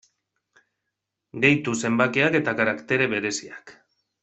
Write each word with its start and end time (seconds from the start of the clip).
Gehitu 1.43 1.75
zenbakiak 1.83 2.39
eta 2.41 2.57
karaktere 2.63 3.11
bereziak. 3.15 3.79